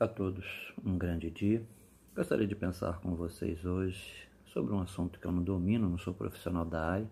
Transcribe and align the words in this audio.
a 0.00 0.08
todos 0.08 0.72
um 0.82 0.96
grande 0.96 1.30
dia. 1.30 1.62
Gostaria 2.16 2.46
de 2.46 2.56
pensar 2.56 2.98
com 3.00 3.14
vocês 3.14 3.66
hoje 3.66 4.02
sobre 4.46 4.72
um 4.72 4.80
assunto 4.80 5.20
que 5.20 5.26
eu 5.26 5.30
não 5.30 5.42
domino, 5.42 5.90
não 5.90 5.98
sou 5.98 6.14
profissional 6.14 6.64
da 6.64 6.82
área, 6.82 7.10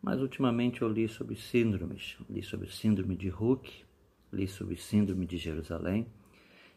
mas 0.00 0.20
ultimamente 0.20 0.82
eu 0.82 0.88
li 0.88 1.08
sobre 1.08 1.34
síndromes. 1.34 2.16
Li 2.30 2.40
sobre 2.40 2.70
síndrome 2.70 3.16
de 3.16 3.28
Hulk, 3.28 3.84
li 4.32 4.46
sobre 4.46 4.76
síndrome 4.76 5.26
de 5.26 5.36
Jerusalém. 5.36 6.06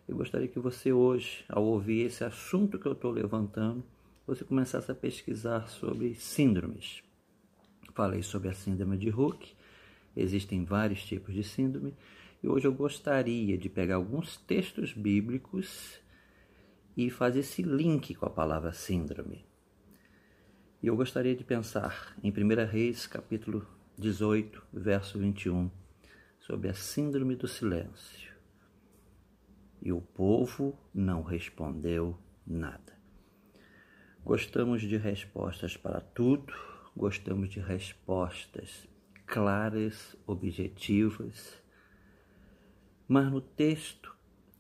Eu 0.08 0.18
gostaria 0.18 0.48
que 0.48 0.58
você 0.58 0.92
hoje, 0.92 1.46
ao 1.48 1.64
ouvir 1.64 2.08
esse 2.08 2.24
assunto 2.24 2.80
que 2.80 2.88
eu 2.88 2.94
estou 2.94 3.12
levantando, 3.12 3.84
você 4.26 4.44
começasse 4.44 4.92
a 4.92 4.96
pesquisar 4.96 5.68
sobre 5.68 6.16
síndromes. 6.16 7.04
Falei 7.94 8.24
sobre 8.24 8.50
a 8.50 8.54
síndrome 8.54 8.98
de 8.98 9.12
Hulk, 9.12 9.56
existem 10.16 10.64
vários 10.64 11.04
tipos 11.04 11.34
de 11.34 11.44
síndrome 11.44 11.94
e 12.42 12.48
hoje 12.48 12.68
eu 12.68 12.74
gostaria 12.74 13.58
de 13.58 13.70
pegar 13.70 13.96
alguns 13.96 14.38
textos 14.38 14.94
bíblicos 14.94 16.00
e 16.96 17.10
fazer 17.10 17.40
esse 17.40 17.62
link 17.62 18.14
com 18.16 18.26
a 18.26 18.30
palavra 18.30 18.72
síndrome. 18.72 19.46
E 20.82 20.88
eu 20.88 20.96
gostaria 20.96 21.36
de 21.36 21.44
pensar 21.44 22.16
em 22.24 22.32
1 22.32 22.66
Reis, 22.70 23.08
capítulo 23.08 23.68
18, 23.98 24.62
verso 24.72 25.18
21, 25.18 25.72
sobre 26.40 26.70
a 26.70 26.74
síndrome 26.74 27.36
do 27.36 27.48
silêncio. 27.48 28.32
E 29.82 29.92
o 29.92 30.00
povo 30.00 30.78
não 30.94 31.24
respondeu 31.24 32.18
nada. 32.46 32.94
Gostamos 34.24 34.82
de 34.82 34.98
respostas 34.98 35.76
para 35.76 36.00
tudo, 36.00 36.54
gostamos 36.96 37.50
de 37.50 37.60
respostas 37.60 38.88
claras, 39.26 40.16
objetivas 40.26 41.64
mas 43.08 43.32
no 43.32 43.40
texto, 43.40 44.16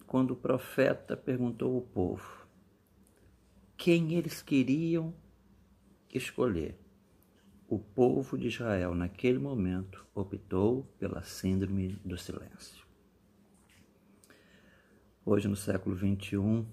quando 0.05 0.31
o 0.31 0.35
profeta 0.35 1.17
perguntou 1.17 1.75
ao 1.75 1.81
povo 1.81 2.45
quem 3.75 4.13
eles 4.13 4.41
queriam 4.41 5.13
escolher, 6.13 6.77
o 7.67 7.79
povo 7.79 8.37
de 8.37 8.47
Israel, 8.47 8.93
naquele 8.93 9.39
momento, 9.39 10.05
optou 10.13 10.83
pela 10.99 11.23
síndrome 11.23 11.99
do 12.05 12.15
silêncio. 12.15 12.85
Hoje, 15.25 15.47
no 15.47 15.55
século 15.55 15.97
XXI, 15.97 16.63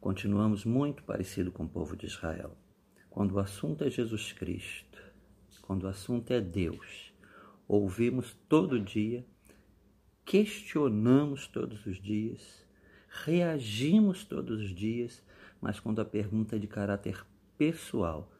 continuamos 0.00 0.64
muito 0.64 1.02
parecido 1.04 1.52
com 1.52 1.64
o 1.64 1.68
povo 1.68 1.94
de 1.94 2.06
Israel. 2.06 2.56
Quando 3.10 3.32
o 3.32 3.38
assunto 3.38 3.84
é 3.84 3.90
Jesus 3.90 4.32
Cristo, 4.32 5.02
quando 5.60 5.84
o 5.84 5.88
assunto 5.88 6.32
é 6.32 6.40
Deus, 6.40 7.13
ouvimos 7.68 8.36
todo 8.48 8.78
dia 8.78 9.24
questionamos 10.24 11.46
todos 11.46 11.84
os 11.86 12.00
dias, 12.00 12.66
reagimos 13.08 14.24
todos 14.24 14.60
os 14.60 14.74
dias, 14.74 15.22
mas 15.60 15.78
quando 15.78 16.00
a 16.00 16.04
pergunta 16.04 16.56
é 16.56 16.58
de 16.58 16.66
caráter 16.66 17.24
pessoal, 17.58 18.32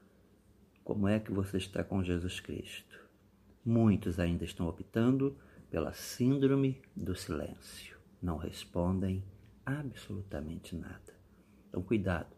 como 0.83 1.07
é 1.07 1.21
que 1.21 1.31
você 1.31 1.59
está 1.59 1.85
com 1.85 2.03
Jesus 2.03 2.41
Cristo? 2.41 2.99
Muitos 3.65 4.19
ainda 4.19 4.45
estão 4.45 4.67
optando 4.67 5.37
pela 5.71 5.93
síndrome 5.93 6.83
do 6.95 7.15
silêncio. 7.15 7.97
Não 8.21 8.37
respondem 8.37 9.25
absolutamente 9.65 10.77
nada. 10.77 11.15
Então, 11.69 11.83
cuidado, 11.83 12.35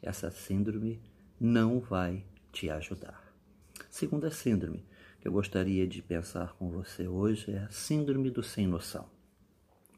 essa 0.00 0.30
síndrome 0.30 1.00
não 1.40 1.80
vai 1.80 2.24
te 2.52 2.70
ajudar. 2.70 3.32
Segunda 3.90 4.30
síndrome, 4.30 4.84
que 5.22 5.28
eu 5.28 5.32
gostaria 5.32 5.86
de 5.86 6.02
pensar 6.02 6.52
com 6.54 6.68
você 6.68 7.06
hoje 7.06 7.52
é 7.52 7.58
a 7.58 7.70
síndrome 7.70 8.28
do 8.28 8.42
sem 8.42 8.66
noção. 8.66 9.08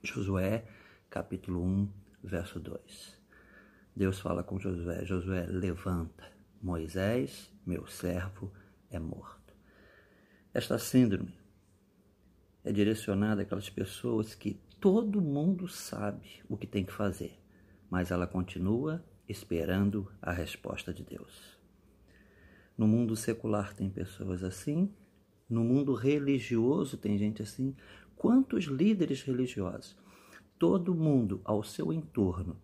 Josué, 0.03 0.67
capítulo 1.09 1.65
1, 1.65 1.89
verso 2.23 2.61
2. 2.61 3.19
Deus 3.97 4.21
fala 4.21 4.43
com 4.43 4.61
Josué: 4.61 5.03
Josué, 5.07 5.47
levanta, 5.47 6.31
Moisés, 6.61 7.51
meu 7.65 7.87
servo, 7.87 8.53
é 8.91 8.99
morto. 8.99 9.55
Esta 10.53 10.79
síndrome 10.79 11.33
é 12.63 12.71
direcionada 12.71 13.41
àquelas 13.41 13.71
pessoas 13.71 14.35
que 14.35 14.61
todo 14.79 15.23
mundo 15.23 15.67
sabe 15.67 16.43
o 16.51 16.57
que 16.59 16.67
tem 16.67 16.85
que 16.85 16.93
fazer, 16.93 17.41
mas 17.89 18.11
ela 18.11 18.27
continua 18.27 19.03
esperando 19.27 20.13
a 20.21 20.33
resposta 20.33 20.93
de 20.93 21.03
Deus. 21.03 21.59
No 22.77 22.87
mundo 22.87 23.17
secular 23.17 23.73
tem 23.73 23.89
pessoas 23.89 24.45
assim, 24.45 24.93
no 25.55 25.63
mundo 25.63 25.95
religioso 25.95 26.97
tem 26.97 27.17
gente 27.17 27.41
assim. 27.41 27.77
Quantos 28.17 28.65
líderes 28.65 29.23
religiosos? 29.23 29.97
Todo 30.59 30.95
mundo 30.95 31.41
ao 31.45 31.63
seu 31.63 31.93
entorno 31.93 32.57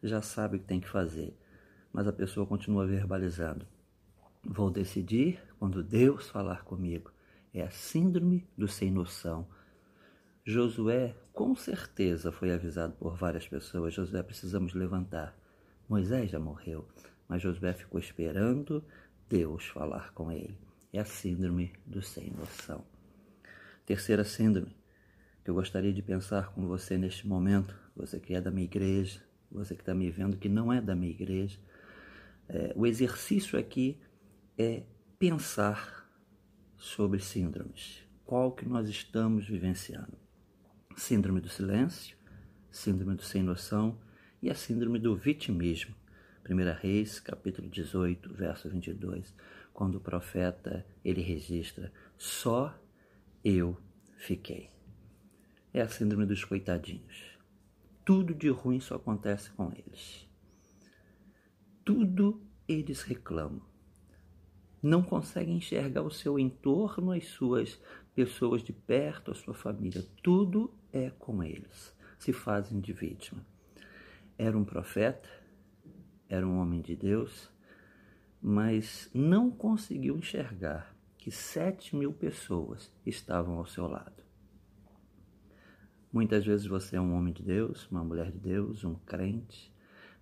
já 0.00 0.22
sabe 0.22 0.56
o 0.56 0.60
que 0.60 0.66
tem 0.66 0.78
que 0.78 0.88
fazer, 0.88 1.36
mas 1.92 2.06
a 2.06 2.12
pessoa 2.12 2.46
continua 2.46 2.86
verbalizando. 2.86 3.66
Vou 4.44 4.70
decidir 4.70 5.42
quando 5.58 5.82
Deus 5.82 6.28
falar 6.28 6.62
comigo. 6.62 7.10
É 7.52 7.62
a 7.62 7.70
síndrome 7.70 8.46
do 8.56 8.68
sem 8.68 8.92
noção. 8.92 9.48
Josué, 10.44 11.16
com 11.32 11.56
certeza, 11.56 12.30
foi 12.30 12.52
avisado 12.52 12.92
por 12.92 13.16
várias 13.16 13.48
pessoas: 13.48 13.92
Josué, 13.92 14.22
precisamos 14.22 14.72
levantar. 14.72 15.36
Moisés 15.88 16.30
já 16.30 16.38
morreu, 16.38 16.86
mas 17.28 17.42
Josué 17.42 17.72
ficou 17.72 17.98
esperando 17.98 18.84
Deus 19.28 19.66
falar 19.66 20.12
com 20.12 20.30
ele 20.30 20.65
é 20.96 21.00
a 21.00 21.04
síndrome 21.04 21.72
do 21.84 22.00
sem 22.00 22.30
noção. 22.30 22.84
Terceira 23.84 24.24
síndrome 24.24 24.74
que 25.44 25.50
eu 25.50 25.54
gostaria 25.54 25.92
de 25.92 26.02
pensar 26.02 26.52
com 26.52 26.66
você 26.66 26.96
neste 26.96 27.26
momento, 27.26 27.78
você 27.94 28.18
que 28.18 28.34
é 28.34 28.40
da 28.40 28.50
minha 28.50 28.64
igreja, 28.64 29.22
você 29.50 29.74
que 29.74 29.82
está 29.82 29.94
me 29.94 30.10
vendo 30.10 30.36
que 30.36 30.48
não 30.48 30.72
é 30.72 30.80
da 30.80 30.96
minha 30.96 31.12
igreja, 31.12 31.58
é, 32.48 32.72
o 32.74 32.86
exercício 32.86 33.58
aqui 33.58 34.00
é 34.58 34.82
pensar 35.18 36.10
sobre 36.76 37.20
síndromes. 37.20 38.02
Qual 38.24 38.50
que 38.52 38.66
nós 38.66 38.88
estamos 38.88 39.46
vivenciando? 39.46 40.18
Síndrome 40.96 41.40
do 41.40 41.48
silêncio, 41.48 42.16
síndrome 42.70 43.14
do 43.14 43.22
sem 43.22 43.42
noção 43.42 43.98
e 44.42 44.50
a 44.50 44.54
síndrome 44.54 44.98
do 44.98 45.14
vitimismo. 45.14 45.94
1 46.48 46.80
Reis, 46.80 47.20
capítulo 47.20 47.68
18, 47.68 48.32
verso 48.34 48.68
22 48.68 49.34
quando 49.76 49.96
o 49.96 50.00
profeta 50.00 50.86
ele 51.04 51.20
registra 51.20 51.92
só 52.16 52.74
eu 53.44 53.76
fiquei. 54.16 54.70
É 55.70 55.82
a 55.82 55.88
síndrome 55.88 56.24
dos 56.24 56.42
coitadinhos. 56.42 57.38
Tudo 58.02 58.34
de 58.34 58.48
ruim 58.48 58.80
só 58.80 58.94
acontece 58.94 59.50
com 59.50 59.70
eles. 59.74 60.26
Tudo 61.84 62.40
eles 62.66 63.02
reclamam. 63.02 63.60
Não 64.82 65.02
conseguem 65.02 65.58
enxergar 65.58 66.00
o 66.00 66.10
seu 66.10 66.38
entorno, 66.38 67.12
as 67.12 67.26
suas 67.26 67.78
pessoas 68.14 68.62
de 68.62 68.72
perto, 68.72 69.30
a 69.30 69.34
sua 69.34 69.52
família. 69.52 70.02
Tudo 70.22 70.72
é 70.90 71.10
com 71.10 71.44
eles. 71.44 71.94
Se 72.18 72.32
fazem 72.32 72.80
de 72.80 72.94
vítima. 72.94 73.44
Era 74.38 74.56
um 74.56 74.64
profeta, 74.64 75.28
era 76.30 76.48
um 76.48 76.60
homem 76.60 76.80
de 76.80 76.96
Deus, 76.96 77.54
mas 78.48 79.10
não 79.12 79.50
conseguiu 79.50 80.16
enxergar 80.16 80.96
que 81.18 81.32
sete 81.32 81.96
mil 81.96 82.12
pessoas 82.12 82.92
estavam 83.04 83.58
ao 83.58 83.66
seu 83.66 83.88
lado. 83.88 84.22
Muitas 86.12 86.46
vezes 86.46 86.64
você 86.64 86.94
é 86.94 87.00
um 87.00 87.12
homem 87.16 87.34
de 87.34 87.42
Deus, 87.42 87.90
uma 87.90 88.04
mulher 88.04 88.30
de 88.30 88.38
Deus, 88.38 88.84
um 88.84 88.94
crente, 88.94 89.74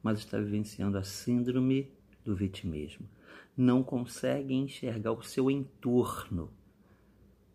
mas 0.03 0.21
está 0.21 0.39
vivenciando 0.39 0.97
a 0.97 1.03
síndrome 1.03 1.93
do 2.25 2.35
vitimismo. 2.35 3.07
Não 3.55 3.83
consegue 3.83 4.55
enxergar 4.55 5.13
o 5.13 5.23
seu 5.23 5.51
entorno. 5.51 6.51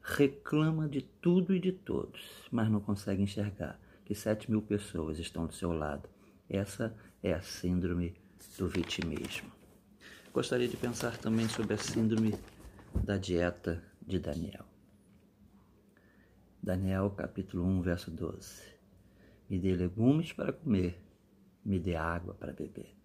Reclama 0.04 0.88
de 0.88 1.02
tudo 1.02 1.56
e 1.56 1.60
de 1.60 1.72
todos, 1.72 2.48
mas 2.52 2.70
não 2.70 2.80
consegue 2.80 3.24
enxergar 3.24 3.80
que 4.06 4.14
sete 4.14 4.52
mil 4.52 4.62
pessoas 4.62 5.18
estão 5.18 5.48
do 5.48 5.54
seu 5.54 5.72
lado. 5.72 6.08
Essa 6.48 6.96
é 7.24 7.34
a 7.34 7.42
síndrome 7.42 8.14
do 8.56 8.68
vitimismo. 8.68 9.59
Gostaria 10.32 10.68
de 10.68 10.78
pensar 10.78 11.18
também 11.18 11.50
sobre 11.50 11.74
a 11.74 11.78
síndrome 11.78 12.36
da 13.04 13.18
dieta 13.18 13.84
de 14.00 14.20
Daniel. 14.20 14.64
Daniel 16.62 17.10
capítulo 17.10 17.66
1, 17.66 17.82
verso 17.82 18.12
12. 18.12 18.62
Me 19.50 19.58
dê 19.58 19.74
legumes 19.74 20.32
para 20.32 20.54
comer, 20.54 21.02
me 21.66 21.80
dê 21.80 21.96
água 21.96 22.36
para 22.36 22.54
beber. 22.54 22.96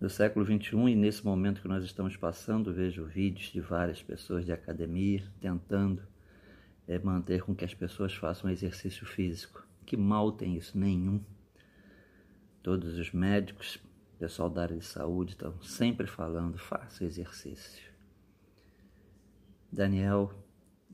No 0.00 0.10
século 0.10 0.44
21 0.44 0.88
e 0.88 0.96
nesse 0.96 1.24
momento 1.24 1.62
que 1.62 1.68
nós 1.68 1.84
estamos 1.84 2.16
passando, 2.16 2.74
vejo 2.74 3.04
vídeos 3.04 3.52
de 3.52 3.60
várias 3.60 4.02
pessoas 4.02 4.44
de 4.44 4.52
academia 4.52 5.22
tentando 5.40 6.02
é, 6.88 6.98
manter 6.98 7.42
com 7.42 7.54
que 7.54 7.64
as 7.64 7.74
pessoas 7.74 8.12
façam 8.12 8.50
exercício 8.50 9.06
físico. 9.06 9.64
Que 9.86 9.96
mal 9.96 10.32
tem 10.32 10.56
isso? 10.56 10.76
Nenhum. 10.76 11.20
Todos 12.60 12.98
os 12.98 13.12
médicos 13.12 13.78
pessoal 14.22 14.48
da 14.48 14.62
área 14.62 14.76
de 14.76 14.84
saúde 14.84 15.32
estão 15.32 15.60
sempre 15.60 16.06
falando: 16.06 16.56
faça 16.56 17.04
exercício. 17.04 17.90
Daniel 19.70 20.32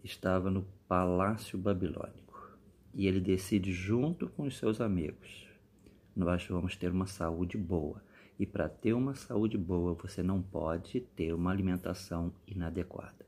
estava 0.03 0.51
no 0.51 0.63
palácio 0.89 1.59
babilônico 1.59 2.57
e 2.95 3.07
ele 3.07 3.21
decide, 3.21 3.71
junto 3.71 4.31
com 4.31 4.45
os 4.45 4.57
seus 4.57 4.81
amigos, 4.81 5.47
nós 6.17 6.47
vamos 6.47 6.75
ter 6.75 6.91
uma 6.91 7.05
saúde 7.05 7.59
boa. 7.59 8.03
E 8.39 8.47
para 8.47 8.67
ter 8.67 8.95
uma 8.95 9.15
saúde 9.15 9.59
boa, 9.59 9.93
você 9.93 10.23
não 10.23 10.41
pode 10.41 11.01
ter 11.01 11.35
uma 11.35 11.51
alimentação 11.51 12.33
inadequada. 12.47 13.27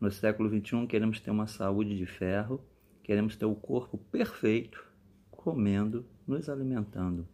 No 0.00 0.10
século 0.10 0.48
XXI, 0.48 0.86
queremos 0.86 1.20
ter 1.20 1.30
uma 1.30 1.46
saúde 1.46 1.94
de 1.98 2.06
ferro, 2.06 2.64
queremos 3.02 3.36
ter 3.36 3.44
o 3.44 3.54
corpo 3.54 3.98
perfeito, 3.98 4.82
comendo, 5.30 6.06
nos 6.26 6.48
alimentando 6.48 7.28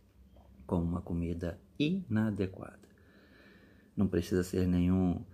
com 0.66 0.80
uma 0.80 1.00
comida 1.00 1.60
inadequada. 1.78 2.88
Não 3.96 4.06
precisa 4.06 4.42
ser 4.42 4.66
nenhum 4.66 5.24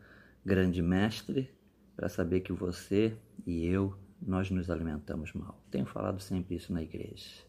grande 0.45 0.83
mestre 0.83 1.51
para 1.95 2.09
saber 2.09 2.41
que 2.41 2.53
você 2.53 3.17
e 3.47 3.67
eu, 3.67 3.97
nós 4.21 4.51
nos 4.51 4.71
alimentamos 4.71 5.33
mal. 5.33 5.63
Tenho 5.71 5.87
falado 5.87 6.21
sempre 6.21 6.57
isso 6.57 6.73
na 6.73 6.83
igreja. 6.83 7.45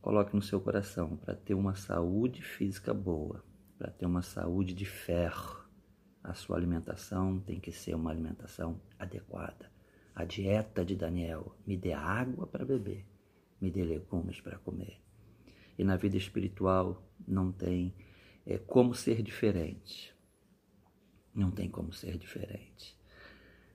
Coloque 0.00 0.34
no 0.34 0.42
seu 0.42 0.60
coração 0.60 1.16
para 1.16 1.34
ter 1.34 1.54
uma 1.54 1.74
saúde 1.74 2.42
física 2.42 2.94
boa, 2.94 3.44
para 3.78 3.90
ter 3.90 4.06
uma 4.06 4.22
saúde 4.22 4.74
de 4.74 4.84
ferro. 4.84 5.64
A 6.22 6.34
sua 6.34 6.56
alimentação 6.56 7.40
tem 7.40 7.60
que 7.60 7.72
ser 7.72 7.94
uma 7.94 8.10
alimentação 8.10 8.80
adequada. 8.98 9.70
A 10.14 10.24
dieta 10.24 10.84
de 10.84 10.94
Daniel, 10.96 11.54
me 11.66 11.76
dê 11.76 11.92
água 11.92 12.46
para 12.46 12.64
beber, 12.64 13.06
me 13.60 13.70
dê 13.70 13.84
legumes 13.84 14.40
para 14.40 14.58
comer. 14.58 15.00
E 15.80 15.84
na 15.84 15.96
vida 15.96 16.18
espiritual 16.18 17.02
não 17.26 17.50
tem 17.50 17.94
é, 18.44 18.58
como 18.58 18.94
ser 18.94 19.22
diferente. 19.22 20.14
Não 21.34 21.50
tem 21.50 21.70
como 21.70 21.90
ser 21.90 22.18
diferente. 22.18 22.94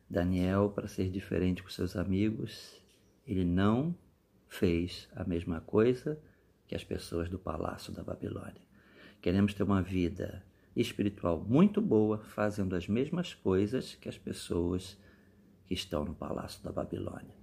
Daniel, 0.08 0.70
para 0.70 0.88
ser 0.88 1.10
diferente 1.10 1.64
com 1.64 1.70
seus 1.70 1.96
amigos, 1.96 2.80
ele 3.26 3.44
não 3.44 3.98
fez 4.48 5.10
a 5.16 5.24
mesma 5.24 5.62
coisa 5.62 6.22
que 6.68 6.76
as 6.76 6.84
pessoas 6.84 7.28
do 7.28 7.40
palácio 7.40 7.92
da 7.92 8.04
Babilônia. 8.04 8.62
Queremos 9.20 9.56
ter 9.56 9.64
uma 9.64 9.82
vida 9.82 10.46
espiritual 10.76 11.44
muito 11.44 11.82
boa, 11.82 12.20
fazendo 12.20 12.76
as 12.76 12.88
mesmas 12.88 13.34
coisas 13.34 13.96
que 13.96 14.08
as 14.08 14.18
pessoas 14.20 14.96
que 15.66 15.74
estão 15.74 16.06
no 16.06 16.14
palácio 16.14 16.64
da 16.64 16.72
Babilônia. 16.72 17.34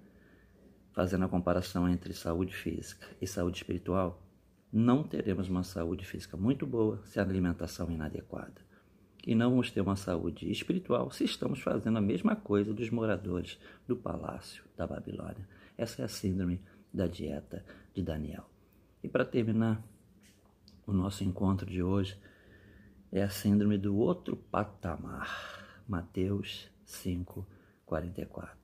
Fazendo 0.93 1.25
a 1.25 1.29
comparação 1.29 1.88
entre 1.88 2.15
saúde 2.15 2.55
física 2.55 3.08
e 3.20 3.26
saúde 3.26 3.56
espiritual, 3.56 4.23
não 4.73 5.03
teremos 5.03 5.51
uma 5.51 5.63
saúde 5.63 6.07
física 6.07 6.35
muito 6.35 6.67
boa 6.67 7.03
se 7.05 7.21
a 7.21 7.23
alimentação 7.23 7.91
é 7.91 7.93
inadequada. 7.93 8.63
E 9.25 9.35
não 9.35 9.51
vamos 9.51 9.71
ter 9.71 9.83
uma 9.83 9.97
saúde 9.97 10.51
espiritual 10.51 11.11
se 11.11 11.25
estamos 11.25 11.61
fazendo 11.61 11.99
a 11.99 12.01
mesma 12.01 12.35
coisa 12.35 12.73
dos 12.73 12.89
moradores 12.91 13.59
do 13.87 13.95
palácio 13.95 14.65
da 14.77 14.87
Babilônia. 14.87 15.47
Essa 15.77 16.03
é 16.03 16.05
a 16.07 16.09
síndrome 16.09 16.61
da 16.93 17.07
dieta 17.07 17.65
de 17.95 18.03
Daniel. 18.03 18.49
E 19.05 19.09
para 19.09 19.25
terminar 19.25 19.83
o 20.87 20.93
nosso 20.93 21.23
encontro 21.23 21.71
de 21.71 21.83
hoje, 21.83 22.19
é 23.13 23.23
a 23.23 23.29
síndrome 23.29 23.77
do 23.77 23.95
outro 23.95 24.37
patamar. 24.37 25.85
Mateus 25.87 26.69
5, 26.87 27.47
44. 27.85 28.57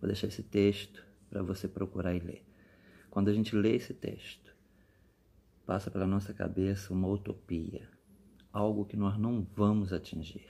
Vou 0.00 0.08
deixar 0.08 0.28
esse 0.28 0.42
texto 0.42 1.04
para 1.28 1.42
você 1.42 1.68
procurar 1.68 2.14
e 2.14 2.18
ler. 2.18 2.44
Quando 3.10 3.28
a 3.28 3.32
gente 3.32 3.54
lê 3.54 3.76
esse 3.76 3.92
texto, 3.92 4.51
passa 5.66 5.90
pela 5.90 6.06
nossa 6.06 6.32
cabeça 6.34 6.92
uma 6.92 7.08
utopia, 7.08 7.88
algo 8.52 8.84
que 8.84 8.96
nós 8.96 9.16
não 9.18 9.46
vamos 9.54 9.92
atingir. 9.92 10.46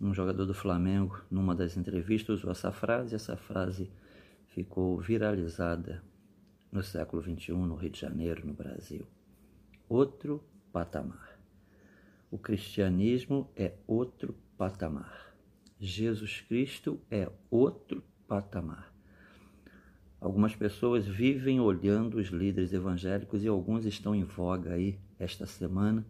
Um 0.00 0.14
jogador 0.14 0.46
do 0.46 0.54
Flamengo, 0.54 1.22
numa 1.30 1.54
das 1.54 1.76
entrevistas, 1.76 2.38
usou 2.38 2.50
essa 2.50 2.72
frase, 2.72 3.14
e 3.14 3.16
essa 3.16 3.36
frase 3.36 3.90
ficou 4.48 4.98
viralizada 4.98 6.02
no 6.72 6.82
século 6.82 7.22
XXI, 7.22 7.52
no 7.52 7.74
Rio 7.74 7.90
de 7.90 8.00
Janeiro, 8.00 8.46
no 8.46 8.54
Brasil. 8.54 9.06
Outro 9.88 10.42
patamar. 10.72 11.38
O 12.30 12.38
cristianismo 12.38 13.50
é 13.56 13.74
outro 13.86 14.34
patamar. 14.56 15.34
Jesus 15.78 16.40
Cristo 16.42 17.00
é 17.10 17.30
outro 17.50 18.02
patamar. 18.28 18.89
Algumas 20.20 20.54
pessoas 20.54 21.06
vivem 21.06 21.60
olhando 21.60 22.18
os 22.18 22.28
líderes 22.28 22.72
evangélicos 22.72 23.42
e 23.42 23.48
alguns 23.48 23.86
estão 23.86 24.14
em 24.14 24.24
voga 24.24 24.74
aí 24.74 24.98
esta 25.18 25.46
semana. 25.46 26.06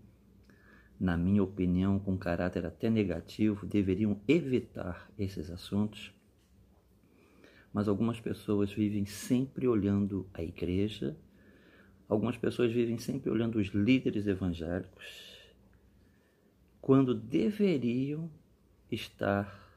Na 0.99 1.17
minha 1.17 1.43
opinião, 1.43 1.99
com 1.99 2.19
caráter 2.19 2.67
até 2.67 2.91
negativo, 2.91 3.67
deveriam 3.67 4.21
evitar 4.27 5.11
esses 5.17 5.51
assuntos 5.51 6.12
mas 7.73 7.89
algumas 7.89 8.21
pessoas 8.21 8.73
vivem 8.73 9.07
sempre 9.07 9.69
olhando 9.69 10.29
a 10.35 10.43
igreja, 10.43 11.17
algumas 12.09 12.37
pessoas 12.37 12.73
vivem 12.73 12.99
sempre 12.99 13.31
olhando 13.31 13.59
os 13.59 13.69
líderes 13.69 14.27
evangélicos, 14.27 15.39
quando 16.81 17.15
deveriam 17.15 18.31
estar 18.91 19.69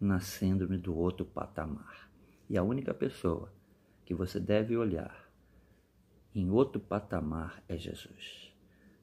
na 0.00 0.18
síndrome 0.18 0.76
do 0.76 0.96
outro 0.96 1.24
patamar. 1.24 2.10
E 2.48 2.56
a 2.56 2.62
única 2.62 2.92
pessoa 2.92 3.52
que 4.06 4.14
você 4.14 4.38
deve 4.38 4.76
olhar 4.76 5.28
em 6.32 6.48
outro 6.48 6.80
patamar 6.80 7.62
é 7.68 7.76
Jesus. 7.76 8.54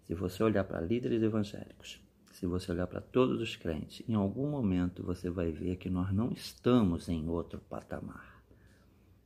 Se 0.08 0.16
você 0.16 0.42
olhar 0.42 0.64
para 0.64 0.80
líderes 0.80 1.22
evangélicos, 1.22 2.02
se 2.32 2.48
você 2.48 2.72
olhar 2.72 2.88
para 2.88 3.02
todos 3.02 3.42
os 3.42 3.56
crentes, 3.56 4.08
em 4.08 4.14
algum 4.14 4.50
momento 4.50 5.04
você 5.04 5.30
vai 5.30 5.52
ver 5.52 5.76
que 5.76 5.90
nós 5.90 6.14
não 6.14 6.32
estamos 6.32 7.10
em 7.10 7.28
outro 7.28 7.60
patamar. 7.70 8.42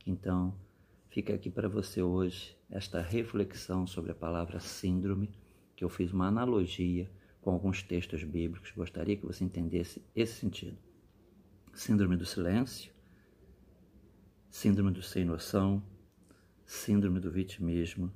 Então, 0.04 0.52
fica 1.10 1.34
aqui 1.34 1.48
para 1.48 1.68
você 1.68 2.02
hoje 2.02 2.56
esta 2.68 3.00
reflexão 3.00 3.86
sobre 3.86 4.10
a 4.10 4.16
palavra 4.16 4.58
síndrome, 4.58 5.30
que 5.76 5.84
eu 5.84 5.88
fiz 5.88 6.12
uma 6.12 6.26
analogia 6.26 7.08
com 7.40 7.50
alguns 7.50 7.82
textos 7.84 8.24
bíblicos. 8.24 8.72
Gostaria 8.72 9.16
que 9.16 9.26
você 9.26 9.44
entendesse 9.44 10.02
esse 10.14 10.40
sentido. 10.40 10.76
Síndrome 11.72 12.16
do 12.16 12.26
silêncio, 12.26 12.92
síndrome 14.50 14.90
do 14.90 15.02
sem 15.02 15.24
noção, 15.24 15.82
síndrome 16.64 17.20
do 17.20 17.30
vitimismo, 17.30 18.12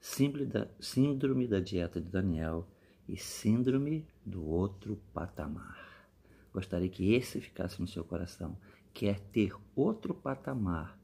síndrome 0.00 0.46
da, 0.46 0.68
síndrome 0.80 1.46
da 1.46 1.60
dieta 1.60 2.00
de 2.00 2.08
Daniel 2.08 2.68
e 3.08 3.16
síndrome 3.16 4.06
do 4.24 4.44
outro 4.44 5.00
patamar. 5.12 6.08
Gostaria 6.52 6.88
que 6.88 7.12
esse 7.14 7.40
ficasse 7.40 7.80
no 7.80 7.88
seu 7.88 8.04
coração. 8.04 8.56
Quer 8.92 9.18
ter 9.18 9.54
outro 9.74 10.14
patamar 10.14 10.98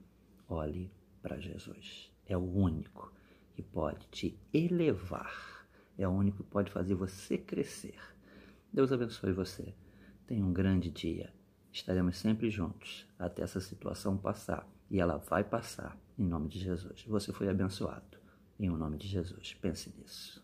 olhe 0.50 0.90
para 1.22 1.38
Jesus. 1.38 2.10
É 2.26 2.36
o 2.36 2.40
único 2.40 3.12
que 3.54 3.62
pode 3.62 4.06
te 4.08 4.38
elevar, 4.52 5.66
é 5.98 6.06
o 6.06 6.10
único 6.10 6.42
que 6.42 6.50
pode 6.50 6.70
fazer 6.70 6.94
você 6.94 7.38
crescer. 7.38 7.98
Deus 8.72 8.92
abençoe 8.92 9.32
você. 9.32 9.74
Tenha 10.26 10.44
um 10.44 10.52
grande 10.52 10.90
dia. 10.90 11.32
Estaremos 11.72 12.18
sempre 12.18 12.50
juntos 12.50 13.06
até 13.18 13.42
essa 13.42 13.60
situação 13.60 14.16
passar. 14.16 14.66
E 14.90 15.00
ela 15.00 15.18
vai 15.18 15.44
passar 15.44 15.96
em 16.18 16.24
nome 16.24 16.48
de 16.48 16.58
Jesus. 16.58 17.04
Você 17.06 17.32
foi 17.32 17.48
abençoado 17.48 18.18
em 18.58 18.68
nome 18.68 18.98
de 18.98 19.08
Jesus. 19.08 19.54
Pense 19.54 19.92
nisso. 19.96 20.39